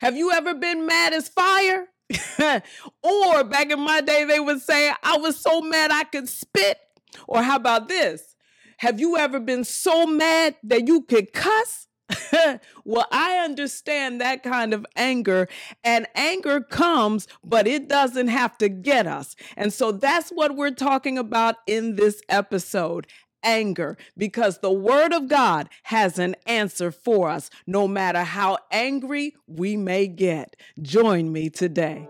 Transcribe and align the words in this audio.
Have 0.00 0.16
you 0.16 0.32
ever 0.32 0.54
been 0.54 0.86
mad 0.86 1.12
as 1.12 1.28
fire? 1.28 1.88
or 3.02 3.44
back 3.44 3.70
in 3.70 3.80
my 3.80 4.00
day, 4.00 4.24
they 4.24 4.40
would 4.40 4.60
say, 4.60 4.92
I 5.02 5.16
was 5.18 5.40
so 5.40 5.60
mad 5.60 5.90
I 5.90 6.04
could 6.04 6.28
spit. 6.28 6.78
Or 7.26 7.42
how 7.42 7.56
about 7.56 7.88
this? 7.88 8.36
Have 8.78 9.00
you 9.00 9.16
ever 9.16 9.40
been 9.40 9.64
so 9.64 10.06
mad 10.06 10.56
that 10.62 10.86
you 10.86 11.02
could 11.02 11.32
cuss? 11.32 11.88
well, 12.84 13.06
I 13.10 13.38
understand 13.38 14.20
that 14.20 14.42
kind 14.42 14.72
of 14.72 14.86
anger, 14.94 15.48
and 15.82 16.06
anger 16.14 16.60
comes, 16.60 17.26
but 17.42 17.66
it 17.66 17.88
doesn't 17.88 18.28
have 18.28 18.56
to 18.58 18.68
get 18.68 19.06
us. 19.06 19.34
And 19.56 19.72
so 19.72 19.90
that's 19.90 20.30
what 20.30 20.56
we're 20.56 20.70
talking 20.70 21.18
about 21.18 21.56
in 21.66 21.96
this 21.96 22.22
episode 22.28 23.08
anger 23.46 23.96
because 24.18 24.58
the 24.58 24.72
Word 24.72 25.14
of 25.14 25.28
God 25.28 25.70
has 25.84 26.18
an 26.18 26.34
answer 26.46 26.90
for 26.90 27.30
us, 27.30 27.48
no 27.66 27.88
matter 27.88 28.24
how 28.24 28.58
angry 28.70 29.34
we 29.46 29.76
may 29.76 30.06
get. 30.06 30.56
Join 30.82 31.32
me 31.32 31.48
today. 31.48 32.08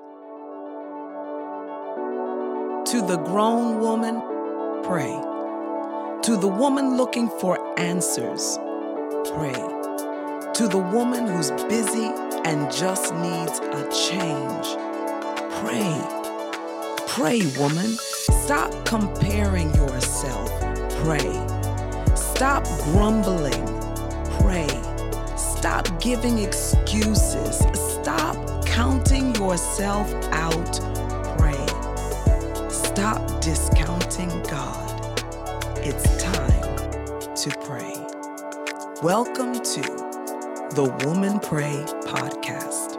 To 2.86 3.02
the 3.06 3.18
grown 3.27 3.80
woman, 3.80 4.20
pray. 4.82 5.20
To 6.22 6.36
the 6.36 6.48
woman 6.48 6.96
looking 6.96 7.28
for 7.28 7.78
answers, 7.78 8.58
pray. 9.32 9.52
To 10.55 10.68
the 10.68 10.78
woman 10.78 11.27
who's 11.27 11.50
busy 11.68 12.10
and 12.46 12.72
just 12.72 13.12
needs 13.14 13.58
a 13.58 13.88
change, 14.08 14.66
pray. 15.60 16.22
Pray, 17.06 17.41
woman. 17.58 17.96
Stop 18.44 18.72
comparing 18.84 19.74
yourself 19.74 20.55
Pray. 21.05 21.32
Stop 22.16 22.64
grumbling. 22.84 23.64
Pray. 24.41 24.68
Stop 25.36 26.00
giving 26.00 26.38
excuses. 26.38 27.59
Stop 27.74 28.66
counting 28.66 29.34
yourself 29.36 30.12
out. 30.32 30.80
Pray. 31.38 31.67
Stop 32.69 33.41
discounting 33.41 34.30
God. 34.50 35.20
It's 35.78 36.22
time 36.22 37.34
to 37.34 37.50
pray. 37.64 37.94
Welcome 39.02 39.55
to 39.55 39.83
the 40.74 40.92
Woman 41.05 41.39
Pray 41.41 41.84
Podcast. 42.06 42.97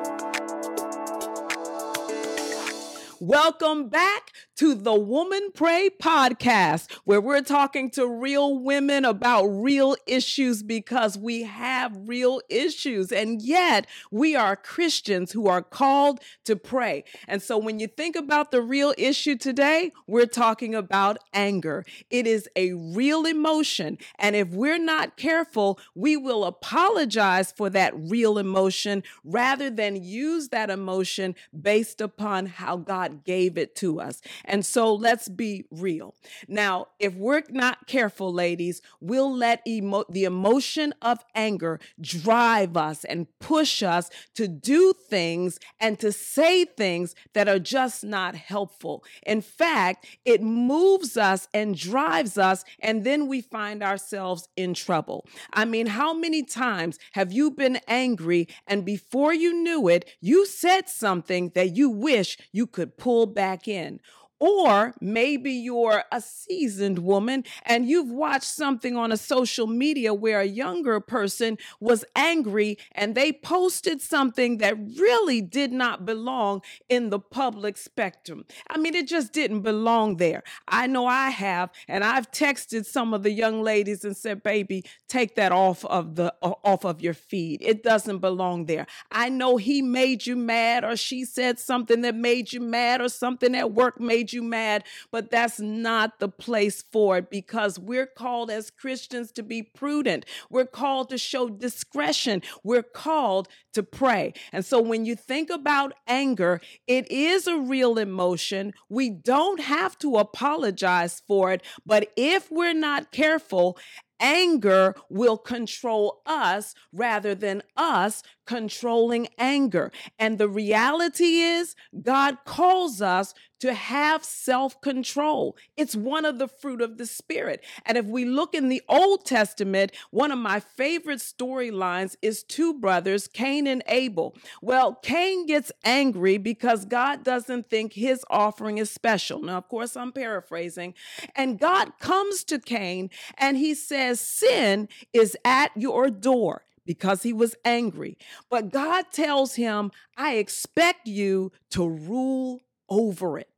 Welcome 3.19 3.89
back 3.89 4.26
to 4.57 4.73
the 4.73 4.95
Woman 4.95 5.49
Pray 5.53 5.89
podcast, 6.01 6.91
where 7.03 7.21
we're 7.21 7.43
talking 7.43 7.91
to 7.91 8.07
real 8.07 8.57
women 8.57 9.05
about 9.05 9.45
real 9.45 9.95
issues 10.07 10.63
because 10.63 11.15
we 11.15 11.43
have 11.43 11.95
real 12.05 12.41
issues. 12.49 13.11
And 13.11 13.39
yet, 13.39 13.85
we 14.09 14.35
are 14.35 14.55
Christians 14.55 15.31
who 15.31 15.47
are 15.47 15.61
called 15.61 16.21
to 16.45 16.55
pray. 16.55 17.03
And 17.27 17.41
so, 17.41 17.57
when 17.59 17.79
you 17.79 17.85
think 17.85 18.15
about 18.15 18.49
the 18.49 18.63
real 18.63 18.95
issue 18.97 19.35
today, 19.35 19.91
we're 20.07 20.25
talking 20.25 20.73
about 20.73 21.19
anger. 21.35 21.85
It 22.09 22.25
is 22.25 22.49
a 22.55 22.73
real 22.73 23.27
emotion. 23.27 23.99
And 24.17 24.35
if 24.35 24.49
we're 24.49 24.79
not 24.79 25.17
careful, 25.17 25.79
we 25.93 26.17
will 26.17 26.43
apologize 26.43 27.51
for 27.51 27.69
that 27.69 27.93
real 27.95 28.39
emotion 28.39 29.03
rather 29.23 29.69
than 29.69 30.03
use 30.03 30.49
that 30.49 30.71
emotion 30.71 31.35
based 31.59 32.01
upon 32.01 32.47
how 32.47 32.77
God 32.77 33.23
gave 33.23 33.55
it 33.59 33.75
to 33.75 33.99
us. 33.99 34.19
And 34.47 34.65
so 34.65 34.93
let's 34.93 35.27
be 35.27 35.65
real. 35.69 36.15
Now, 36.47 36.87
if 36.99 37.13
we're 37.13 37.43
not 37.49 37.85
careful, 37.85 38.33
ladies, 38.33 38.81
we'll 39.01 39.33
let 39.33 39.61
emo- 39.67 40.05
the 40.09 40.23
emotion 40.23 40.93
of 41.01 41.19
anger 41.35 41.79
drive 41.99 42.77
us 42.77 43.03
and 43.03 43.27
push 43.39 43.83
us 43.83 44.09
to 44.35 44.47
do 44.47 44.93
things 45.09 45.59
and 45.79 45.99
to 45.99 46.13
say 46.13 46.63
things 46.63 47.13
that 47.33 47.49
are 47.49 47.59
just 47.59 48.05
not 48.05 48.35
helpful. 48.35 49.03
In 49.25 49.41
fact, 49.41 50.05
it 50.23 50.41
moves 50.41 51.17
us 51.17 51.49
and 51.53 51.77
drives 51.77 52.37
us, 52.37 52.63
and 52.79 53.03
then 53.03 53.27
we 53.27 53.41
find 53.41 53.83
ourselves 53.83 54.47
in 54.55 54.73
trouble. 54.73 55.27
I 55.51 55.65
mean, 55.65 55.87
how 55.87 56.13
many 56.13 56.43
times 56.43 56.97
have 57.11 57.33
you 57.33 57.51
been 57.51 57.79
angry 57.87 58.47
and 58.65 58.85
before 58.85 59.33
you 59.33 59.53
knew 59.53 59.89
it, 59.89 60.09
you 60.21 60.45
said 60.45 60.87
something 60.87 61.51
that 61.55 61.75
you 61.75 61.89
wish 61.89 62.37
you 62.53 62.65
could 62.65 62.97
pull 62.97 63.25
back 63.25 63.67
in? 63.67 63.99
Or 64.39 64.93
maybe 65.01 65.51
you're 65.51 66.03
a 66.11 66.21
seasoned 66.21 66.99
woman 66.99 67.43
and 67.63 67.87
you've 67.87 68.11
watched 68.11 68.43
something 68.45 68.95
on 68.95 69.11
a 69.11 69.17
social 69.17 69.65
media 69.67 70.13
where 70.13 70.39
a 70.41 70.45
younger 70.45 70.99
person 70.99 71.57
was 71.79 72.05
angry 72.15 72.77
and 72.91 73.15
they 73.15 73.31
posted 73.31 74.01
something 74.01 74.59
that 74.59 74.77
really 74.97 75.41
did 75.41 75.71
not 75.71 76.05
belong 76.05 76.61
in 76.87 77.09
the 77.09 77.19
public 77.19 77.77
spectrum. 77.77 78.45
I 78.69 78.77
mean, 78.77 78.93
it 78.93 79.07
just 79.07 79.33
didn't 79.33 79.61
belong 79.61 80.17
there. 80.17 80.43
I 80.67 80.87
know 80.87 81.07
I 81.07 81.29
have, 81.29 81.71
and 81.87 82.03
I've 82.03 82.31
texted 82.31 82.85
some 82.85 83.13
of 83.13 83.23
the 83.23 83.31
young 83.31 83.61
ladies 83.63 84.03
and 84.05 84.15
said, 84.15 84.43
"Baby, 84.43 84.83
take 85.07 85.35
that 85.35 85.51
off 85.51 85.83
of 85.85 86.15
the 86.15 86.33
off 86.41 86.85
of 86.85 87.01
your 87.01 87.13
feed. 87.13 87.61
It 87.61 87.83
doesn't 87.83 88.19
belong 88.19 88.65
there." 88.65 88.85
I 89.11 89.29
know 89.29 89.57
he 89.57 89.81
made 89.81 90.25
you 90.27 90.35
mad 90.35 90.83
or 90.83 90.95
she 90.95 91.25
said 91.25 91.59
something 91.59 92.01
that 92.01 92.15
made 92.15 92.53
you 92.53 92.61
mad 92.61 93.01
or 93.01 93.09
something 93.09 93.55
at 93.55 93.71
work 93.71 93.99
made 93.99 94.26
made 94.27 94.33
you 94.33 94.43
mad, 94.43 94.83
but 95.09 95.31
that's 95.31 95.59
not 95.59 96.19
the 96.19 96.27
place 96.27 96.83
for 96.91 97.17
it 97.17 97.29
because 97.29 97.79
we're 97.79 98.05
called 98.05 98.51
as 98.51 98.69
Christians 98.69 99.31
to 99.33 99.43
be 99.43 99.63
prudent. 99.63 100.25
We're 100.49 100.65
called 100.65 101.09
to 101.09 101.17
show 101.17 101.47
discretion. 101.47 102.41
We're 102.63 102.83
called 102.83 103.47
to 103.73 103.83
pray. 103.83 104.33
And 104.51 104.65
so 104.65 104.81
when 104.81 105.05
you 105.05 105.15
think 105.15 105.49
about 105.49 105.93
anger, 106.07 106.59
it 106.87 107.09
is 107.09 107.47
a 107.47 107.57
real 107.57 107.97
emotion. 107.97 108.73
We 108.89 109.09
don't 109.09 109.61
have 109.61 109.97
to 109.99 110.17
apologize 110.17 111.21
for 111.25 111.53
it, 111.53 111.63
but 111.85 112.11
if 112.17 112.51
we're 112.51 112.73
not 112.73 113.11
careful, 113.11 113.77
anger 114.19 114.95
will 115.09 115.37
control 115.37 116.21
us 116.25 116.73
rather 116.91 117.35
than 117.35 117.61
us 117.75 118.23
controlling 118.45 119.27
anger. 119.37 119.91
And 120.17 120.37
the 120.37 120.49
reality 120.49 121.41
is, 121.41 121.75
God 122.01 122.37
calls 122.45 123.01
us 123.01 123.33
to 123.59 123.73
have 123.73 124.23
self 124.23 124.79
control. 124.81 125.55
It's 125.75 125.95
one 125.95 126.25
of 126.25 126.39
the 126.39 126.47
fruit 126.47 126.81
of 126.81 126.97
the 126.97 127.05
Spirit. 127.05 127.63
And 127.85 127.97
if 127.97 128.05
we 128.05 128.25
look 128.25 128.53
in 128.53 128.69
the 128.69 128.81
Old 128.87 129.25
Testament, 129.25 129.91
one 130.11 130.31
of 130.31 130.39
my 130.39 130.59
favorite 130.59 131.19
storylines 131.19 132.15
is 132.21 132.43
two 132.43 132.73
brothers, 132.73 133.27
Cain 133.27 133.67
and 133.67 133.83
Abel. 133.87 134.35
Well, 134.61 134.95
Cain 134.95 135.45
gets 135.45 135.71
angry 135.83 136.37
because 136.37 136.85
God 136.85 137.23
doesn't 137.23 137.69
think 137.69 137.93
his 137.93 138.23
offering 138.29 138.77
is 138.77 138.91
special. 138.91 139.41
Now, 139.41 139.57
of 139.57 139.67
course, 139.67 139.95
I'm 139.95 140.11
paraphrasing. 140.11 140.93
And 141.35 141.59
God 141.59 141.99
comes 141.99 142.43
to 142.45 142.59
Cain 142.59 143.09
and 143.37 143.57
he 143.57 143.73
says, 143.73 144.19
Sin 144.19 144.89
is 145.13 145.37
at 145.43 145.71
your 145.75 146.09
door 146.09 146.63
because 146.85 147.21
he 147.21 147.33
was 147.33 147.53
angry. 147.63 148.17
But 148.49 148.71
God 148.71 149.05
tells 149.11 149.55
him, 149.55 149.91
I 150.15 150.35
expect 150.35 151.07
you 151.07 151.51
to 151.71 151.87
rule 151.87 152.61
over 152.89 153.37
it. 153.37 153.49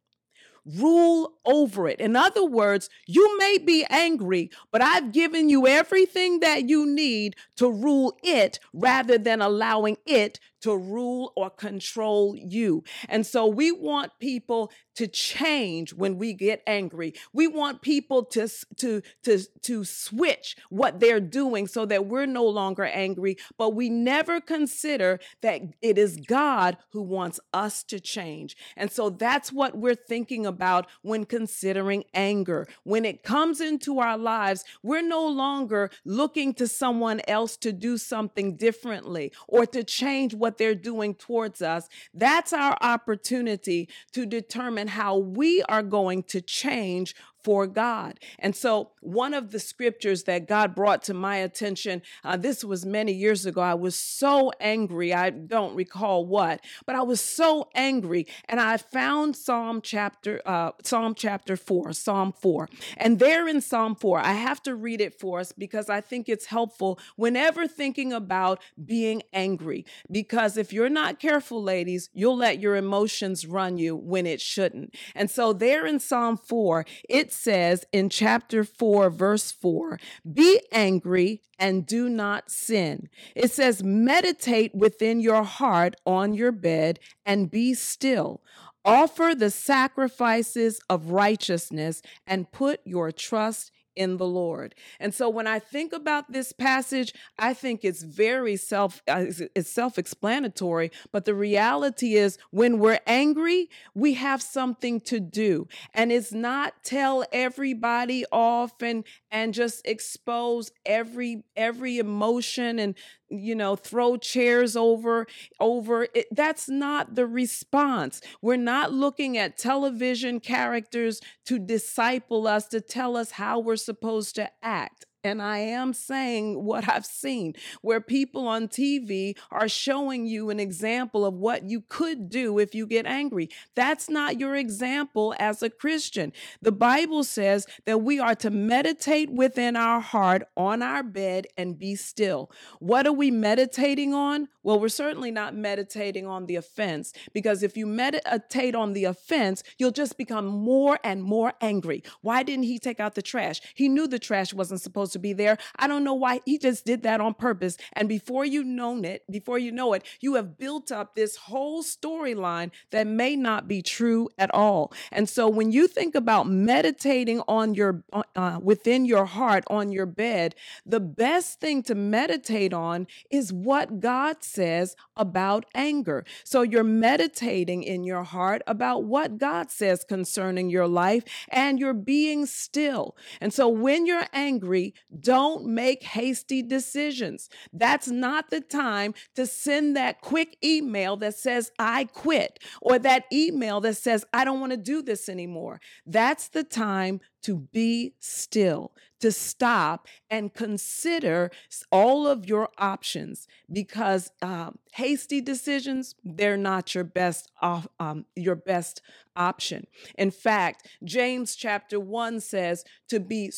Rule 0.66 1.34
over 1.46 1.88
it. 1.88 2.00
In 2.00 2.16
other 2.16 2.46
words, 2.46 2.90
you 3.08 3.38
may 3.40 3.58
be 3.58 3.86
angry, 3.90 4.52
but 4.72 4.82
I've 4.84 5.12
given 5.12 5.50
you 5.50 5.66
everything 5.66 6.42
that 6.42 6.70
you 6.70 6.86
need 6.86 7.36
to 7.56 7.72
rule 7.72 8.18
it 8.24 8.60
rather 8.74 9.18
than 9.18 9.42
allowing 9.42 9.98
it 10.06 10.40
to 10.62 10.76
rule 10.76 11.34
or 11.36 11.50
control 11.50 12.36
you. 12.36 12.84
And 13.08 13.26
so 13.26 13.46
we 13.48 13.72
want 13.72 14.12
people 14.20 14.72
to 14.96 15.08
change 15.08 15.94
when 15.94 16.18
we 16.18 16.34
get 16.34 16.62
angry. 16.68 17.14
We 17.32 17.48
want 17.48 17.82
people 17.82 18.26
to 18.26 18.50
to 18.78 19.02
to 19.24 19.40
to 19.62 19.86
switch 19.86 20.58
what 20.70 21.00
they're 21.00 21.22
doing 21.22 21.68
so 21.68 21.86
that 21.86 22.06
we're 22.06 22.26
no 22.26 22.46
longer 22.46 22.84
angry, 22.84 23.38
but 23.58 23.74
we 23.74 23.90
never 23.90 24.42
consider 24.42 25.20
that 25.42 25.62
it 25.82 25.98
is 25.98 26.18
God 26.18 26.78
who 26.92 27.02
wants 27.02 27.40
us 27.54 27.82
to 27.84 28.02
change. 28.02 28.58
And 28.76 28.92
so 28.92 29.10
that's 29.10 29.54
what 29.54 29.78
we're 29.78 29.96
thinking 29.96 30.46
about 30.46 30.88
when 31.02 31.26
considering 31.26 32.04
anger. 32.14 32.68
When 32.84 33.06
it 33.06 33.24
comes 33.24 33.62
into 33.62 34.00
our 34.00 34.18
lives, 34.18 34.66
we're 34.84 35.02
no 35.02 35.26
longer 35.26 35.92
looking 36.04 36.54
to 36.56 36.68
someone 36.68 37.22
else 37.26 37.56
to 37.58 37.72
do 37.72 37.98
something 37.98 38.58
differently 38.58 39.32
or 39.48 39.66
to 39.68 39.84
change 39.84 40.34
what 40.34 40.49
they're 40.58 40.76
doing 40.76 41.16
towards 41.16 41.62
us. 41.62 41.88
That's 42.14 42.54
our 42.54 42.78
opportunity 42.82 43.90
to 44.14 44.26
determine 44.26 44.88
how 44.88 45.18
we 45.18 45.64
are 45.64 45.84
going 45.84 46.24
to 46.24 46.42
change 46.42 47.16
for 47.44 47.68
God. 47.68 48.20
And 48.40 48.56
so, 48.56 48.92
one 49.02 49.34
of 49.34 49.52
the 49.52 49.60
scriptures 49.60 50.24
that 50.24 50.48
God 50.48 50.76
brought 50.76 51.04
to 51.04 51.14
my 51.14 51.38
attention, 51.38 52.02
uh, 52.24 52.38
this 52.38 52.64
was 52.64 52.86
many 52.86 53.14
years 53.14 53.46
ago. 53.46 53.62
I 53.62 53.74
was 53.74 53.96
so 53.96 54.52
angry. 54.60 55.14
I 55.14 55.30
don't 55.30 55.76
recall 55.76 56.26
what, 56.26 56.62
but 56.86 56.96
I 56.96 57.02
was 57.02 57.22
so 57.22 57.70
angry. 57.76 58.28
And 58.46 58.60
I 58.60 58.78
found 58.78 59.36
Psalm 59.36 59.82
chapter, 59.82 60.42
uh, 60.46 60.72
Psalm 60.84 61.16
chapter 61.16 61.56
4, 61.56 61.94
Psalm 61.94 62.34
4. 62.34 62.70
And 62.98 63.20
there 63.20 63.48
in 63.48 63.62
Psalm 63.62 63.96
4, 63.96 64.20
I 64.20 64.34
have 64.34 64.62
to 64.64 64.76
read 64.76 65.02
it 65.02 65.20
for 65.20 65.40
us 65.40 65.52
because 65.52 65.90
I 65.90 66.02
think 66.02 66.28
it's 66.28 66.46
helpful 66.46 67.00
whenever 67.16 67.68
thinking 67.68 68.14
about 68.14 68.62
being 68.86 69.24
angry. 69.34 69.86
Because 70.12 70.58
if 70.58 70.74
you're 70.74 70.90
not 70.90 71.20
careful, 71.20 71.62
ladies, 71.62 72.10
you'll 72.14 72.38
let 72.38 72.60
your 72.60 72.76
emotions 72.76 73.46
run 73.46 73.78
you 73.78 73.96
when 73.96 74.26
it 74.26 74.42
shouldn't. 74.42 74.96
And 75.16 75.30
so, 75.30 75.54
there 75.54 75.86
in 75.86 76.00
Psalm 76.00 76.38
4, 76.38 76.86
it 77.08 77.29
it 77.30 77.34
says 77.34 77.86
in 77.92 78.10
chapter 78.10 78.64
4, 78.64 79.12
verse 79.12 79.52
4 79.52 80.00
Be 80.34 80.62
angry 80.72 81.44
and 81.60 81.86
do 81.86 82.10
not 82.10 82.50
sin. 82.50 83.08
It 83.36 83.52
says, 83.52 83.84
Meditate 83.84 84.74
within 84.74 85.20
your 85.20 85.44
heart 85.44 85.96
on 86.08 86.34
your 86.34 86.52
bed 86.52 86.98
and 87.28 87.52
be 87.52 87.76
still. 87.76 88.42
Offer 88.84 89.36
the 89.36 89.52
sacrifices 89.52 90.80
of 90.90 91.12
righteousness 91.12 92.02
and 92.26 92.52
put 92.52 92.80
your 92.84 93.12
trust 93.12 93.72
in 93.96 94.18
the 94.18 94.26
Lord. 94.26 94.76
And 95.00 95.14
so 95.14 95.30
when 95.30 95.48
I 95.48 95.60
think 95.60 95.94
about 95.94 96.32
this 96.32 96.52
passage, 96.52 97.14
I 97.38 97.54
think 97.54 97.84
it's 97.84 98.04
very 98.04 98.56
self 98.56 99.02
uh, 99.08 99.26
it's 99.56 99.72
self-explanatory, 99.72 100.92
but 101.12 101.26
the 101.26 101.34
reality 101.34 102.16
is 102.16 102.38
when 102.52 102.80
we're 102.80 103.00
angry, 103.06 103.70
we 103.94 104.14
have 104.14 104.42
something 104.42 105.00
to 105.02 105.20
do. 105.20 105.68
And 105.94 106.12
it's 106.12 106.32
not 106.32 106.84
tell 106.84 107.26
everybody 107.32 108.26
off 108.32 108.82
and 108.82 109.04
and 109.32 109.54
just 109.54 109.86
expose 109.86 110.72
every 110.86 111.44
every 111.56 111.98
emotion 111.98 112.80
and 112.80 112.96
you 113.30 113.56
know 113.56 113.76
throw 113.76 114.18
chairs 114.18 114.76
over 114.76 115.28
over 115.60 116.08
it, 116.14 116.28
that's 116.32 116.70
not 116.70 117.16
the 117.16 117.26
response. 117.26 118.22
We're 118.42 118.58
not 118.58 118.92
looking 118.92 119.38
at 119.38 119.58
television 119.58 120.40
characters 120.40 121.22
to 121.46 121.60
disciple 121.60 122.48
us 122.48 122.68
to 122.70 122.82
tell 122.82 123.16
us 123.16 123.32
how 123.32 123.60
we're 123.60 123.76
supposed 123.76 124.36
to 124.36 124.50
act 124.62 125.06
and 125.24 125.42
I 125.42 125.60
am 125.60 125.94
saying 125.94 126.64
what 126.64 126.88
I've 126.88 127.06
seen, 127.06 127.54
where 127.82 128.02
people 128.02 128.48
on 128.48 128.68
TV 128.68 129.38
are 129.52 129.68
showing 129.68 130.26
you 130.26 130.50
an 130.50 130.60
example 130.60 131.26
of 131.26 131.34
what 131.34 131.70
you 131.70 131.82
could 131.82 132.30
do 132.30 132.60
if 132.60 132.74
you 132.74 132.88
get 132.88 133.06
angry. 133.06 133.50
That's 133.76 134.10
not 134.10 134.40
your 134.40 134.56
example 134.56 135.36
as 135.40 135.62
a 135.62 135.70
Christian. 135.70 136.32
The 136.62 136.72
Bible 136.72 137.24
says 137.24 137.68
that 137.86 138.00
we 138.00 138.20
are 138.20 138.36
to 138.36 138.50
meditate 138.50 139.30
within 139.32 139.76
our 139.76 140.00
heart 140.00 140.44
on 140.56 140.82
our 140.82 141.04
bed 141.04 141.48
and 141.58 141.78
be 141.78 141.96
still. 141.96 142.52
What 142.80 143.06
are 143.06 143.14
we 143.14 143.32
meditating 143.32 144.14
on? 144.14 144.48
Well, 144.64 144.80
we're 144.80 144.90
certainly 144.90 145.32
not 145.32 145.56
meditating 145.56 146.28
on 146.28 146.46
the 146.46 146.56
offense 146.56 147.14
because 147.34 147.64
if 147.64 147.76
you 147.76 147.86
meditate 147.86 148.76
on 148.76 148.94
the 148.94 149.06
offense, 149.06 149.64
you'll 149.78 149.92
just 149.92 150.18
become 150.18 150.46
more 150.46 151.00
and 151.04 151.24
more 151.24 151.54
angry. 151.62 152.04
Why 152.22 152.44
didn't 152.44 152.66
he 152.66 152.80
take 152.80 153.00
out 153.00 153.16
the 153.16 153.22
trash? 153.22 153.62
He 153.76 153.90
knew 153.90 154.08
the 154.08 154.20
trash 154.20 154.54
wasn't 154.54 154.82
supposed 154.82 155.09
supposed 155.10 155.14
to 155.14 155.20
be 155.20 155.34
there. 155.34 155.58
I 155.78 155.88
don't 155.88 156.04
know 156.04 156.14
why 156.14 156.42
he 156.46 156.58
just 156.58 156.86
did 156.86 157.04
that 157.04 157.22
on 157.22 157.34
purpose. 157.34 157.78
And 157.94 158.08
before 158.08 158.46
you 158.46 158.64
know 158.64 159.02
it, 159.04 159.24
before 159.30 159.60
you 159.60 159.72
know 159.72 159.94
it, 159.94 160.04
you 160.22 160.36
have 160.36 160.58
built 160.58 160.92
up 160.92 161.16
this 161.16 161.36
whole 161.36 161.84
storyline 161.84 162.72
that 162.92 163.08
may 163.08 163.36
not 163.36 163.68
be 163.68 163.82
true 163.82 164.30
at 164.38 164.54
all. 164.54 164.92
And 165.12 165.28
so 165.28 165.48
when 165.48 165.72
you 165.72 165.88
think 165.88 166.16
about 166.16 166.48
meditating 166.48 167.42
on 167.48 167.74
your 167.74 168.04
uh, 168.14 168.24
uh, 168.36 168.60
within 168.62 169.06
your 169.06 169.26
heart 169.26 169.64
on 169.70 169.92
your 169.92 170.06
bed, 170.06 170.56
the 170.86 171.00
best 171.00 171.60
thing 171.60 171.84
to 171.84 171.96
meditate 171.96 172.74
on 172.74 173.08
is 173.30 173.54
what 173.54 174.00
God 174.00 174.44
says 174.44 174.96
about 175.16 175.66
anger. 175.76 176.26
So 176.44 176.62
you're 176.62 176.84
meditating 176.84 177.84
in 177.84 178.04
your 178.04 178.24
heart 178.24 178.62
about 178.68 179.04
what 179.04 179.38
God 179.38 179.72
says 179.72 180.04
concerning 180.04 180.70
your 180.70 180.88
life 180.88 181.24
and 181.50 181.80
you're 181.80 181.94
being 181.94 182.46
still. 182.46 183.16
And 183.42 183.54
so 183.54 183.68
when 183.68 184.06
you're 184.06 184.28
angry, 184.34 184.94
don't 185.20 185.66
make 185.66 186.04
hasty 186.04 186.62
decisions. 186.62 187.50
That's 187.74 188.08
not 188.08 188.50
the 188.50 188.62
time 188.62 189.14
to 189.36 189.46
send 189.46 189.96
that 189.96 190.22
quick 190.22 190.58
email 190.64 191.18
that 191.18 191.36
says, 191.36 191.72
I 191.80 192.06
quit, 192.06 192.60
or 192.82 193.00
that 193.00 193.26
email 193.32 193.82
that 193.82 193.98
says, 193.98 194.26
I 194.34 194.46
don't 194.46 194.60
want 194.60 194.72
to 194.72 194.78
do 194.78 195.02
this 195.02 195.30
anymore. 195.30 195.80
That's 196.06 196.50
the 196.50 196.64
time 196.64 197.22
to 197.44 197.68
be 197.72 198.14
still, 198.20 198.92
to 199.20 199.32
stop 199.32 200.08
and 200.30 200.54
consider 200.54 201.52
all 201.92 202.28
of 202.28 202.46
your 202.46 202.70
options 202.78 203.48
because 203.72 204.32
um, 204.42 204.78
hasty 204.94 205.42
decisions 205.42 206.16
they're 206.24 206.58
not 206.58 206.96
your 206.96 207.04
best 207.04 207.52
off, 207.62 207.88
um, 208.00 208.26
your 208.36 208.56
best 208.56 209.02
option. 209.36 209.88
In 210.18 210.32
fact, 210.32 210.88
James 211.04 211.56
chapter 211.56 212.00
1 212.00 212.40
says 212.42 212.84
to 213.10 213.20
be 213.20 213.52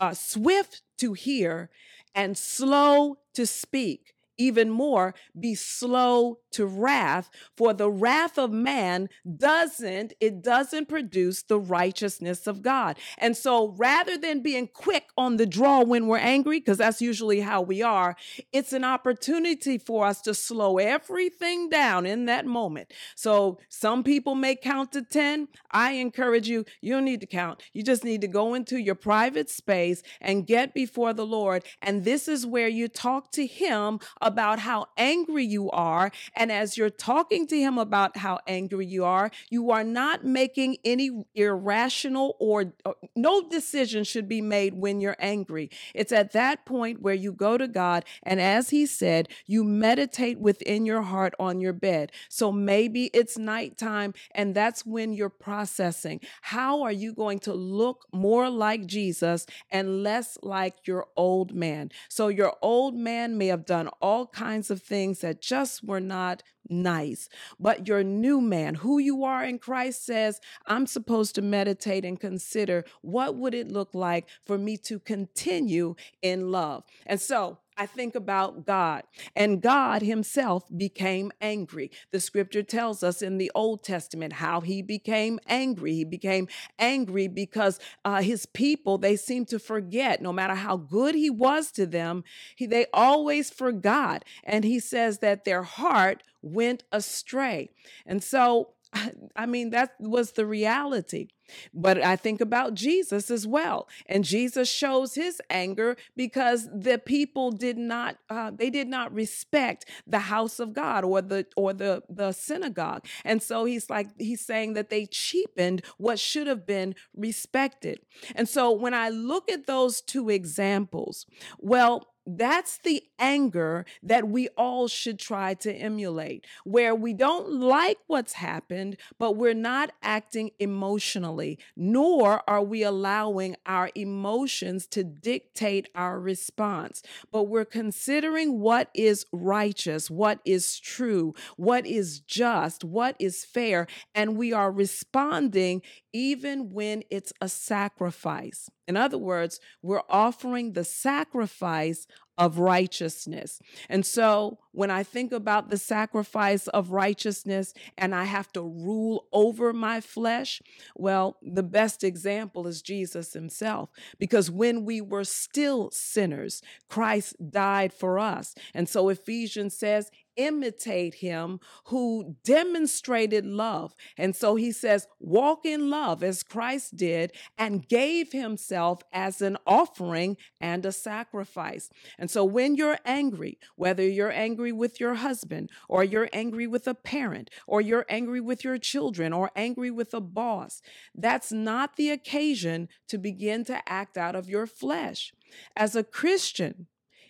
uh, 0.00 0.14
swift 0.14 0.82
to 0.98 1.12
hear 1.12 1.70
and 2.14 2.36
slow 2.36 3.18
to 3.34 3.46
speak 3.46 4.14
even 4.38 4.70
more, 4.70 5.14
be 5.38 5.54
slow 5.54 6.38
to 6.56 6.66
wrath, 6.66 7.30
for 7.56 7.72
the 7.72 7.90
wrath 7.90 8.38
of 8.38 8.50
man 8.50 9.08
doesn't, 9.36 10.14
it 10.20 10.42
doesn't 10.42 10.88
produce 10.88 11.42
the 11.42 11.58
righteousness 11.58 12.46
of 12.46 12.62
God. 12.62 12.98
And 13.18 13.36
so 13.36 13.74
rather 13.76 14.16
than 14.16 14.40
being 14.40 14.68
quick 14.68 15.04
on 15.18 15.36
the 15.36 15.46
draw 15.46 15.82
when 15.82 16.06
we're 16.06 16.18
angry, 16.18 16.60
because 16.60 16.78
that's 16.78 17.02
usually 17.02 17.40
how 17.40 17.60
we 17.60 17.82
are, 17.82 18.16
it's 18.52 18.72
an 18.72 18.84
opportunity 18.84 19.78
for 19.78 20.06
us 20.06 20.20
to 20.22 20.34
slow 20.34 20.78
everything 20.78 21.68
down 21.68 22.06
in 22.06 22.24
that 22.24 22.46
moment. 22.46 22.92
So 23.14 23.58
some 23.68 24.02
people 24.02 24.34
may 24.34 24.56
count 24.56 24.92
to 24.92 25.02
10. 25.02 25.48
I 25.70 25.92
encourage 25.92 26.48
you, 26.48 26.64
you 26.80 26.94
don't 26.94 27.04
need 27.04 27.20
to 27.20 27.26
count. 27.26 27.62
You 27.72 27.82
just 27.82 28.04
need 28.04 28.22
to 28.22 28.28
go 28.28 28.54
into 28.54 28.78
your 28.78 28.94
private 28.94 29.50
space 29.50 30.02
and 30.20 30.46
get 30.46 30.72
before 30.72 31.12
the 31.12 31.26
Lord. 31.26 31.64
And 31.82 32.04
this 32.04 32.28
is 32.28 32.46
where 32.46 32.68
you 32.68 32.88
talk 32.88 33.30
to 33.32 33.46
Him 33.46 34.00
about 34.20 34.58
how 34.60 34.86
angry 34.96 35.44
you 35.44 35.70
are. 35.70 36.10
And 36.34 36.45
as 36.50 36.76
you're 36.76 36.90
talking 36.90 37.46
to 37.48 37.56
him 37.56 37.78
about 37.78 38.16
how 38.16 38.40
angry 38.46 38.86
you 38.86 39.04
are, 39.04 39.30
you 39.50 39.70
are 39.70 39.84
not 39.84 40.24
making 40.24 40.76
any 40.84 41.24
irrational 41.34 42.36
or, 42.38 42.72
or 42.84 42.96
no 43.14 43.48
decision 43.48 44.04
should 44.04 44.28
be 44.28 44.40
made 44.40 44.74
when 44.74 45.00
you're 45.00 45.16
angry. 45.18 45.70
It's 45.94 46.12
at 46.12 46.32
that 46.32 46.64
point 46.64 47.02
where 47.02 47.14
you 47.14 47.32
go 47.32 47.58
to 47.58 47.68
God. 47.68 48.04
And 48.22 48.40
as 48.40 48.70
he 48.70 48.86
said, 48.86 49.28
you 49.46 49.64
meditate 49.64 50.38
within 50.38 50.86
your 50.86 51.02
heart 51.02 51.34
on 51.38 51.60
your 51.60 51.72
bed. 51.72 52.12
So 52.28 52.52
maybe 52.52 53.10
it's 53.12 53.38
nighttime 53.38 54.14
and 54.32 54.54
that's 54.54 54.84
when 54.84 55.12
you're 55.12 55.28
processing. 55.28 56.20
How 56.42 56.82
are 56.82 56.92
you 56.92 57.12
going 57.12 57.38
to 57.40 57.54
look 57.54 58.06
more 58.12 58.48
like 58.50 58.86
Jesus 58.86 59.46
and 59.70 60.02
less 60.02 60.38
like 60.42 60.86
your 60.86 61.06
old 61.16 61.54
man? 61.54 61.90
So 62.08 62.28
your 62.28 62.54
old 62.62 62.94
man 62.94 63.38
may 63.38 63.48
have 63.48 63.66
done 63.66 63.88
all 64.00 64.26
kinds 64.26 64.70
of 64.70 64.82
things 64.82 65.20
that 65.20 65.40
just 65.40 65.84
were 65.84 66.00
not 66.00 66.35
nice. 66.68 67.28
But 67.58 67.86
your 67.86 68.02
new 68.02 68.40
man, 68.40 68.76
who 68.76 68.98
you 68.98 69.24
are 69.24 69.44
in 69.44 69.58
Christ 69.58 70.04
says, 70.04 70.40
I'm 70.66 70.86
supposed 70.86 71.34
to 71.36 71.42
meditate 71.42 72.04
and 72.04 72.18
consider 72.18 72.84
what 73.02 73.36
would 73.36 73.54
it 73.54 73.68
look 73.68 73.94
like 73.94 74.28
for 74.44 74.58
me 74.58 74.76
to 74.78 74.98
continue 74.98 75.94
in 76.22 76.50
love. 76.50 76.84
And 77.06 77.20
so 77.20 77.58
I 77.76 77.84
think 77.86 78.14
about 78.14 78.64
God, 78.64 79.02
and 79.34 79.60
God 79.60 80.00
Himself 80.00 80.64
became 80.74 81.30
angry. 81.42 81.90
The 82.10 82.20
scripture 82.20 82.62
tells 82.62 83.02
us 83.02 83.20
in 83.20 83.36
the 83.36 83.52
Old 83.54 83.84
Testament 83.84 84.34
how 84.34 84.62
He 84.62 84.80
became 84.80 85.38
angry. 85.46 85.92
He 85.94 86.04
became 86.04 86.48
angry 86.78 87.28
because 87.28 87.78
uh, 88.04 88.22
His 88.22 88.46
people, 88.46 88.96
they 88.96 89.16
seem 89.16 89.44
to 89.46 89.58
forget, 89.58 90.22
no 90.22 90.32
matter 90.32 90.54
how 90.54 90.78
good 90.78 91.14
He 91.14 91.28
was 91.28 91.70
to 91.72 91.86
them, 91.86 92.24
he, 92.56 92.66
they 92.66 92.86
always 92.94 93.50
forgot. 93.50 94.24
And 94.44 94.64
He 94.64 94.80
says 94.80 95.18
that 95.18 95.44
their 95.44 95.62
heart 95.62 96.22
went 96.40 96.84
astray. 96.92 97.70
And 98.06 98.24
so, 98.24 98.70
I 99.36 99.46
mean, 99.46 99.70
that 99.70 99.92
was 100.00 100.32
the 100.32 100.46
reality. 100.46 101.28
But 101.72 102.02
I 102.02 102.16
think 102.16 102.40
about 102.40 102.74
Jesus 102.74 103.30
as 103.30 103.46
well. 103.46 103.88
And 104.06 104.24
Jesus 104.24 104.70
shows 104.70 105.14
his 105.14 105.40
anger 105.50 105.96
because 106.16 106.68
the 106.72 106.98
people 106.98 107.50
did 107.50 107.78
not 107.78 108.16
uh, 108.28 108.50
they 108.50 108.70
did 108.70 108.88
not 108.88 109.12
respect 109.12 109.86
the 110.06 110.18
house 110.18 110.58
of 110.58 110.72
God 110.72 111.04
or 111.04 111.22
the 111.22 111.46
or 111.56 111.72
the 111.72 112.02
the 112.08 112.32
synagogue. 112.32 113.06
And 113.24 113.42
so 113.42 113.64
he's 113.64 113.90
like 113.90 114.08
he's 114.18 114.44
saying 114.44 114.74
that 114.74 114.90
they 114.90 115.06
cheapened 115.06 115.84
what 115.98 116.18
should 116.18 116.46
have 116.46 116.66
been 116.66 116.94
respected. 117.14 118.00
And 118.34 118.48
so 118.48 118.70
when 118.70 118.94
I 118.94 119.08
look 119.08 119.50
at 119.50 119.66
those 119.66 120.00
two 120.00 120.30
examples, 120.30 121.26
well, 121.58 122.08
that's 122.26 122.78
the 122.78 123.02
anger 123.18 123.86
that 124.02 124.28
we 124.28 124.48
all 124.56 124.88
should 124.88 125.18
try 125.18 125.54
to 125.54 125.72
emulate, 125.72 126.44
where 126.64 126.94
we 126.94 127.12
don't 127.14 127.52
like 127.52 127.98
what's 128.08 128.32
happened, 128.32 128.96
but 129.18 129.36
we're 129.36 129.54
not 129.54 129.92
acting 130.02 130.50
emotionally, 130.58 131.35
nor 131.76 132.42
are 132.48 132.62
we 132.62 132.82
allowing 132.82 133.56
our 133.66 133.90
emotions 133.94 134.86
to 134.88 135.04
dictate 135.04 135.88
our 135.94 136.18
response, 136.18 137.02
but 137.30 137.44
we're 137.44 137.64
considering 137.64 138.60
what 138.60 138.90
is 138.94 139.26
righteous, 139.32 140.10
what 140.10 140.40
is 140.44 140.78
true, 140.78 141.34
what 141.56 141.86
is 141.86 142.20
just, 142.20 142.84
what 142.84 143.16
is 143.18 143.44
fair, 143.44 143.86
and 144.14 144.36
we 144.36 144.52
are 144.52 144.70
responding 144.72 145.82
even 146.12 146.70
when 146.70 147.02
it's 147.10 147.32
a 147.40 147.48
sacrifice. 147.48 148.70
In 148.88 148.96
other 148.96 149.18
words, 149.18 149.60
we're 149.82 150.02
offering 150.08 150.72
the 150.72 150.84
sacrifice 150.84 152.06
of 152.38 152.58
righteousness. 152.58 153.60
And 153.88 154.04
so 154.04 154.58
when 154.72 154.90
I 154.90 155.02
think 155.02 155.32
about 155.32 155.70
the 155.70 155.78
sacrifice 155.78 156.68
of 156.68 156.90
righteousness 156.90 157.72
and 157.96 158.14
I 158.14 158.24
have 158.24 158.52
to 158.52 158.62
rule 158.62 159.26
over 159.32 159.72
my 159.72 160.00
flesh, 160.00 160.60
well, 160.94 161.38
the 161.42 161.62
best 161.62 162.04
example 162.04 162.66
is 162.66 162.82
Jesus 162.82 163.32
himself. 163.32 163.90
Because 164.18 164.50
when 164.50 164.84
we 164.84 165.00
were 165.00 165.24
still 165.24 165.90
sinners, 165.90 166.62
Christ 166.88 167.36
died 167.50 167.92
for 167.92 168.18
us. 168.18 168.54
And 168.74 168.88
so 168.88 169.08
Ephesians 169.08 169.76
says, 169.76 170.10
imitate 170.36 171.14
him 171.14 171.60
who 171.86 172.36
demonstrated 172.44 173.44
love. 173.44 173.94
And 174.16 174.34
so 174.36 174.56
he 174.56 174.72
says, 174.72 175.06
walk 175.18 175.64
in 175.64 175.90
love 175.90 176.22
as 176.22 176.42
Christ 176.42 176.96
did 176.96 177.32
and 177.58 177.88
gave 177.88 178.32
himself 178.32 179.02
as 179.12 179.42
an 179.42 179.56
offering 179.66 180.36
and 180.60 180.84
a 180.86 180.92
sacrifice. 180.92 181.90
And 182.18 182.30
so 182.30 182.44
when 182.44 182.74
you're 182.74 182.98
angry, 183.04 183.58
whether 183.76 184.06
you're 184.06 184.32
angry 184.32 184.72
with 184.72 185.00
your 185.00 185.14
husband 185.14 185.70
or 185.88 186.04
you're 186.04 186.28
angry 186.32 186.66
with 186.66 186.86
a 186.86 186.94
parent 186.94 187.50
or 187.66 187.80
you're 187.80 188.06
angry 188.08 188.40
with 188.40 188.64
your 188.64 188.78
children 188.78 189.32
or 189.32 189.50
angry 189.56 189.90
with 189.90 190.14
a 190.14 190.20
boss, 190.20 190.82
that's 191.14 191.52
not 191.52 191.96
the 191.96 192.10
occasion 192.10 192.88
to 193.08 193.18
begin 193.18 193.64
to 193.64 193.88
act 193.88 194.16
out 194.16 194.34
of 194.34 194.48
your 194.48 194.66
flesh. 194.66 195.32
As 195.76 195.96
a 195.96 196.04
Christian, 196.04 196.86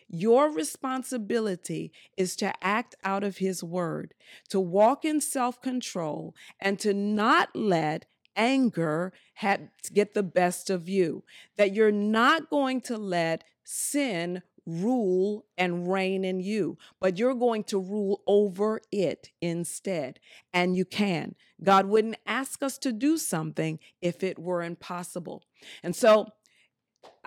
your 0.09 0.51
responsibility 0.51 1.93
is 2.17 2.37
to 2.37 2.53
act 2.65 2.95
out 3.05 3.25
of 3.25 3.39
His 3.39 3.63
word, 3.63 4.15
to 4.49 4.61
walk 4.61 5.05
in 5.05 5.21
self 5.21 5.61
control, 5.61 6.35
and 6.61 6.79
to 6.81 6.95
not 6.95 7.55
let 7.55 8.07
anger 8.37 9.13
have, 9.35 9.61
get 9.93 10.15
the 10.15 10.23
best 10.23 10.71
of 10.71 10.89
you. 10.89 11.25
That 11.57 11.75
you're 11.75 11.93
not 11.93 12.51
going 12.51 12.83
to 12.83 12.97
let 12.97 13.45
sin 13.65 14.43
rule 14.67 15.47
and 15.57 15.91
reign 15.91 16.25
in 16.25 16.41
you, 16.41 16.77
but 17.01 17.19
you're 17.19 17.35
going 17.35 17.65
to 17.65 17.79
rule 17.79 18.23
over 18.27 18.81
it 18.91 19.31
instead. 19.41 20.19
And 20.53 20.77
you 20.77 20.85
can. 20.85 21.37
God 21.63 21.87
wouldn't 21.87 22.19
ask 22.27 22.63
us 22.63 22.77
to 22.79 22.93
do 22.93 23.17
something 23.17 23.79
if 24.03 24.23
it 24.23 24.39
were 24.39 24.63
impossible. 24.63 25.45
And 25.83 25.95
so 25.95 26.29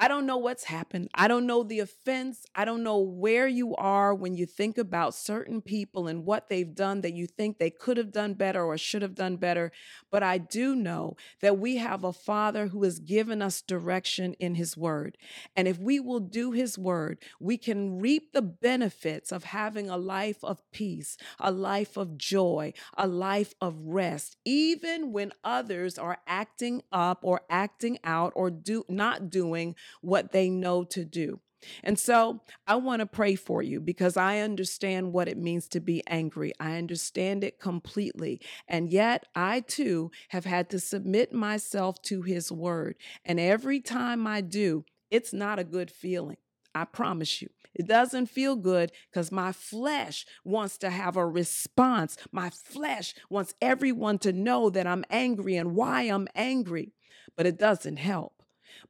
I 0.01 0.07
don't 0.07 0.25
know 0.25 0.37
what's 0.37 0.63
happened. 0.63 1.09
I 1.13 1.27
don't 1.27 1.45
know 1.45 1.61
the 1.61 1.79
offense. 1.79 2.45
I 2.55 2.63
don't 2.63 2.83
know 2.83 2.99
where 2.99 3.49
you 3.49 3.75
are 3.75 4.15
when 4.15 4.33
you 4.33 4.45
think 4.45 4.77
about 4.77 5.13
certain 5.13 5.61
people 5.61 6.07
and 6.07 6.25
what 6.25 6.47
they've 6.47 6.73
done 6.73 7.01
that 7.01 7.11
you 7.11 7.27
think 7.27 7.57
they 7.57 7.69
could 7.69 7.97
have 7.97 8.13
done 8.13 8.33
better 8.35 8.63
or 8.63 8.77
should 8.77 9.01
have 9.01 9.13
done 9.13 9.35
better. 9.35 9.73
But 10.09 10.23
I 10.23 10.37
do 10.37 10.73
know 10.73 11.17
that 11.41 11.59
we 11.59 11.77
have 11.77 12.05
a 12.05 12.13
Father 12.13 12.67
who 12.67 12.81
has 12.83 12.99
given 12.99 13.41
us 13.41 13.61
direction 13.61 14.35
in 14.35 14.55
His 14.55 14.77
Word. 14.77 15.17
And 15.53 15.67
if 15.67 15.77
we 15.77 15.99
will 15.99 16.21
do 16.21 16.53
His 16.53 16.77
Word, 16.77 17.19
we 17.41 17.57
can 17.57 17.99
reap 17.99 18.31
the 18.31 18.41
benefits 18.41 19.33
of 19.33 19.43
having 19.43 19.89
a 19.89 19.97
life 19.97 20.41
of 20.45 20.63
peace, 20.71 21.17
a 21.41 21.51
life 21.51 21.97
of 21.97 22.17
joy, 22.17 22.71
a 22.97 23.05
life 23.05 23.53
of 23.59 23.75
rest, 23.77 24.37
even 24.45 25.11
when 25.11 25.33
others 25.43 25.97
are 25.97 26.19
acting 26.25 26.83
up 26.89 27.19
or 27.21 27.41
acting 27.49 27.99
out 28.05 28.31
or 28.33 28.49
do 28.49 28.85
not 28.87 29.29
doing 29.29 29.75
what 30.01 30.31
they 30.31 30.49
know 30.49 30.83
to 30.85 31.05
do. 31.05 31.39
And 31.83 31.99
so 31.99 32.41
I 32.67 32.75
want 32.75 33.01
to 33.01 33.05
pray 33.05 33.35
for 33.35 33.61
you 33.61 33.81
because 33.81 34.15
I 34.15 34.39
understand 34.39 35.11
what 35.11 35.27
it 35.27 35.37
means 35.37 35.67
to 35.69 35.79
be 35.79 36.03
angry. 36.07 36.53
I 36.59 36.77
understand 36.77 37.43
it 37.43 37.59
completely. 37.59 38.39
And 38.67 38.89
yet 38.89 39.25
I 39.35 39.61
too 39.61 40.11
have 40.29 40.45
had 40.45 40.69
to 40.69 40.79
submit 40.79 41.33
myself 41.33 42.01
to 42.03 42.21
his 42.21 42.51
word. 42.51 42.95
And 43.25 43.39
every 43.39 43.81
time 43.81 44.25
I 44.25 44.41
do, 44.41 44.85
it's 45.11 45.33
not 45.33 45.59
a 45.59 45.63
good 45.63 45.91
feeling. 45.91 46.37
I 46.73 46.85
promise 46.85 47.41
you. 47.41 47.49
It 47.73 47.87
doesn't 47.87 48.27
feel 48.27 48.55
good 48.55 48.91
because 49.11 49.31
my 49.31 49.51
flesh 49.51 50.25
wants 50.43 50.77
to 50.79 50.89
have 50.89 51.17
a 51.17 51.25
response. 51.25 52.17
My 52.31 52.49
flesh 52.49 53.13
wants 53.29 53.53
everyone 53.61 54.19
to 54.19 54.33
know 54.33 54.69
that 54.69 54.87
I'm 54.87 55.05
angry 55.09 55.55
and 55.55 55.75
why 55.75 56.03
I'm 56.03 56.27
angry, 56.35 56.93
but 57.35 57.45
it 57.45 57.57
doesn't 57.57 57.97
help. 57.97 58.38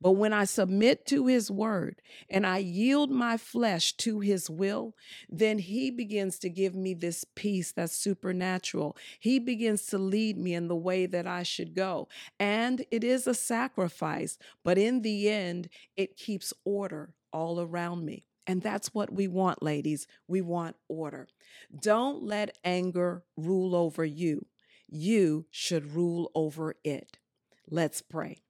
But 0.01 0.11
when 0.11 0.33
I 0.33 0.45
submit 0.45 1.05
to 1.07 1.27
his 1.27 1.51
word 1.51 2.01
and 2.29 2.45
I 2.45 2.57
yield 2.57 3.11
my 3.11 3.37
flesh 3.37 3.93
to 3.97 4.19
his 4.19 4.49
will, 4.49 4.95
then 5.29 5.59
he 5.59 5.91
begins 5.91 6.39
to 6.39 6.49
give 6.49 6.75
me 6.75 6.93
this 6.93 7.25
peace 7.35 7.71
that's 7.71 7.95
supernatural. 7.95 8.97
He 9.19 9.39
begins 9.39 9.85
to 9.87 9.97
lead 9.97 10.37
me 10.37 10.53
in 10.53 10.67
the 10.67 10.75
way 10.75 11.05
that 11.05 11.27
I 11.27 11.43
should 11.43 11.73
go. 11.75 12.07
And 12.39 12.85
it 12.91 13.03
is 13.03 13.27
a 13.27 13.33
sacrifice, 13.33 14.37
but 14.63 14.77
in 14.77 15.01
the 15.01 15.29
end, 15.29 15.69
it 15.95 16.17
keeps 16.17 16.53
order 16.65 17.13
all 17.31 17.59
around 17.59 18.05
me. 18.05 18.25
And 18.47 18.63
that's 18.63 18.95
what 18.95 19.13
we 19.13 19.27
want, 19.27 19.61
ladies. 19.61 20.07
We 20.27 20.41
want 20.41 20.75
order. 20.87 21.27
Don't 21.81 22.23
let 22.23 22.57
anger 22.63 23.23
rule 23.37 23.75
over 23.75 24.03
you. 24.03 24.47
You 24.87 25.45
should 25.51 25.93
rule 25.93 26.31
over 26.33 26.75
it. 26.83 27.19
Let's 27.69 28.01
pray. 28.01 28.41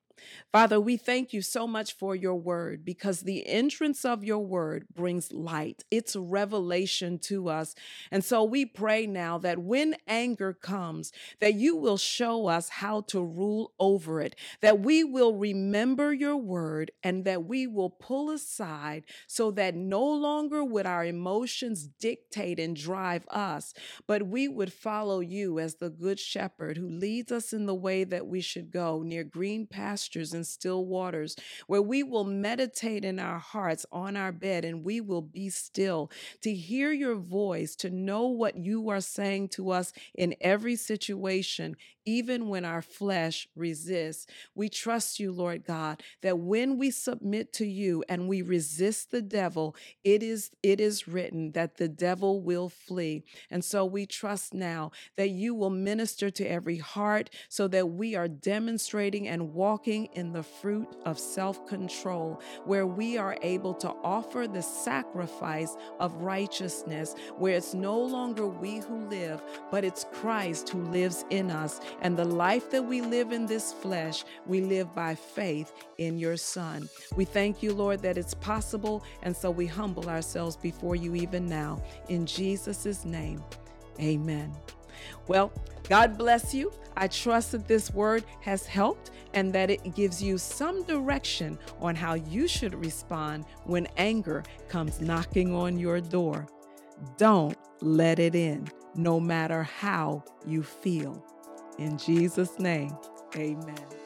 Father, 0.52 0.80
we 0.80 0.98
thank 0.98 1.32
you 1.32 1.44
so 1.44 1.68
much 1.68 1.94
for 1.94 2.16
your 2.16 2.34
word 2.34 2.84
because 2.84 3.22
the 3.22 3.46
entrance 3.46 4.04
of 4.04 4.24
your 4.24 4.40
word 4.40 4.88
brings 4.96 5.32
light. 5.32 5.84
It's 5.92 6.16
revelation 6.16 7.20
to 7.20 7.50
us. 7.50 7.76
And 8.10 8.24
so 8.24 8.44
we 8.44 8.66
pray 8.66 9.06
now 9.06 9.38
that 9.38 9.60
when 9.60 9.96
anger 10.08 10.54
comes, 10.54 11.12
that 11.40 11.54
you 11.54 11.76
will 11.76 11.98
show 11.98 12.48
us 12.48 12.70
how 12.70 13.02
to 13.02 13.24
rule 13.24 13.74
over 13.80 14.22
it, 14.22 14.36
that 14.62 14.80
we 14.80 15.04
will 15.04 15.36
remember 15.36 16.12
your 16.12 16.38
word 16.38 16.90
and 17.04 17.26
that 17.26 17.46
we 17.46 17.68
will 17.68 17.92
pull 17.92 18.32
aside 18.32 19.04
so 19.28 19.52
that 19.52 19.76
no 19.76 20.04
longer 20.04 20.64
would 20.64 20.88
our 20.88 21.06
emotions 21.06 21.88
dictate 22.00 22.60
and 22.60 22.76
drive 22.76 23.28
us, 23.30 23.74
but 24.08 24.24
we 24.24 24.48
would 24.48 24.74
follow 24.74 25.20
you 25.20 25.60
as 25.60 25.76
the 25.76 25.92
good 25.92 26.20
shepherd 26.20 26.78
who 26.78 26.90
leads 26.90 27.32
us 27.32 27.54
in 27.54 27.68
the 27.68 27.76
way 27.76 28.04
that 28.04 28.26
we 28.26 28.42
should 28.42 28.72
go 28.72 29.04
near 29.04 29.24
green 29.24 29.68
pastures 29.68 30.09
pastures 30.10 30.34
and 30.34 30.46
still 30.46 30.86
waters, 30.86 31.36
where 31.68 31.82
we 31.82 32.02
will 32.04 32.24
meditate 32.24 33.06
in 33.06 33.20
our 33.20 33.38
hearts 33.38 33.86
on 33.92 34.18
our 34.18 34.32
bed 34.32 34.66
and 34.66 34.84
we 34.84 35.00
will 35.02 35.22
be 35.22 35.50
still 35.50 36.10
to 36.42 36.54
hear 36.54 36.92
your 36.92 37.16
voice, 37.16 37.76
to 37.76 37.90
know 37.90 38.28
what 38.28 38.56
you 38.58 38.90
are 38.90 39.02
saying 39.02 39.48
to 39.48 39.70
us 39.70 39.94
in 40.16 40.36
every 40.42 40.76
situation, 40.76 41.76
even 42.06 42.48
when 42.48 42.66
our 42.66 42.82
flesh 42.82 43.48
resists. 43.56 44.26
We 44.56 44.68
trust 44.70 45.20
you, 45.20 45.32
Lord 45.32 45.64
God, 45.64 46.02
that 46.22 46.40
when 46.40 46.78
we 46.78 46.90
submit 46.90 47.54
to 47.54 47.66
you 47.66 48.04
and 48.10 48.28
we 48.28 48.42
resist 48.42 49.12
the 49.12 49.22
devil, 49.22 49.76
it 50.04 50.24
is 50.24 50.50
it 50.64 50.82
is 50.82 51.08
written 51.08 51.52
that 51.52 51.78
the 51.78 51.88
devil 51.88 52.42
will 52.42 52.70
flee. 52.70 53.24
And 53.52 53.64
so 53.64 53.86
we 53.86 54.06
trust 54.06 54.54
now 54.54 54.92
that 55.18 55.30
you 55.30 55.54
will 55.54 55.70
minister 55.70 56.32
to 56.32 56.46
every 56.46 56.78
heart 56.78 57.30
so 57.48 57.68
that 57.68 57.90
we 57.90 58.16
are 58.16 58.28
demonstrating 58.28 59.28
and 59.28 59.54
walking 59.54 59.99
in 60.14 60.32
the 60.32 60.44
fruit 60.44 60.88
of 61.06 61.20
self-control 61.20 62.42
where 62.66 62.88
we 62.88 63.18
are 63.18 63.38
able 63.42 63.74
to 63.76 63.90
offer 64.04 64.48
the 64.48 64.62
sacrifice 64.62 65.76
of 66.00 66.14
righteousness 66.16 67.16
where 67.38 67.58
it's 67.58 67.74
no 67.74 68.00
longer 68.00 68.48
we 68.48 68.80
who 68.80 69.08
live, 69.08 69.42
but 69.72 69.84
it's 69.84 70.06
Christ 70.14 70.70
who 70.70 70.82
lives 70.84 71.26
in 71.30 71.52
us 71.52 71.80
and 72.02 72.18
the 72.18 72.26
life 72.26 72.70
that 72.72 72.84
we 72.84 73.02
live 73.02 73.32
in 73.32 73.46
this 73.46 73.74
flesh, 73.74 74.24
we 74.46 74.62
live 74.62 74.94
by 74.96 75.16
faith 75.16 75.72
in 75.98 76.18
your 76.18 76.38
Son. 76.38 76.88
We 77.16 77.26
thank 77.26 77.62
you, 77.62 77.74
Lord, 77.74 78.02
that 78.02 78.18
it's 78.18 78.34
possible. 78.34 79.04
And 79.24 79.36
so 79.36 79.52
we 79.52 79.66
humble 79.66 80.10
ourselves 80.10 80.56
before 80.56 80.96
you 80.96 81.16
even 81.16 81.48
now. 81.48 81.82
In 82.08 82.26
Jesus' 82.26 83.06
name, 83.06 83.44
amen. 84.00 84.54
Well, 85.28 85.52
God 85.88 86.18
bless 86.18 86.54
you. 86.54 86.72
I 86.96 87.08
trust 87.08 87.54
that 87.54 87.68
this 87.68 87.94
word 87.94 88.26
has 88.42 88.66
helped 88.66 89.12
and 89.34 89.54
that 89.54 89.70
it 89.70 89.96
gives 89.96 90.22
you 90.22 90.38
some 90.38 90.84
direction 90.84 91.58
on 91.80 91.96
how 91.96 92.16
you 92.16 92.48
should 92.48 92.76
respond 92.76 93.46
when 93.64 93.88
anger 93.98 94.44
comes 94.68 95.00
knocking 95.00 95.54
on 95.54 95.78
your 95.80 96.02
door. 96.02 96.48
Don't 97.18 97.58
let 97.82 98.20
it 98.20 98.36
in, 98.36 98.68
no 98.96 99.20
matter 99.20 99.64
how 99.64 100.24
you 100.46 100.64
feel. 100.64 101.24
In 101.78 101.98
Jesus' 101.98 102.60
name, 102.60 102.96
amen. 103.36 103.99